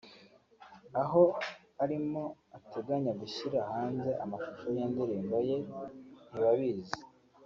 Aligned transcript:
aho 1.01 1.23
arimo 1.83 2.23
ateganya 2.57 3.11
gushyira 3.21 3.59
hanze 3.71 4.09
amashusho 4.23 4.67
y’indirimbo 4.75 5.35
ye 5.47 5.57
‘Ntibabizi’ 6.29 6.99